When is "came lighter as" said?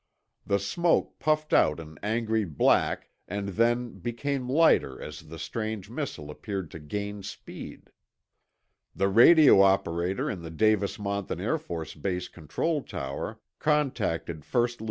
4.13-5.21